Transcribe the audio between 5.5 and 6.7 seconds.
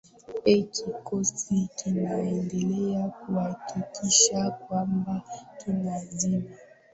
kinazima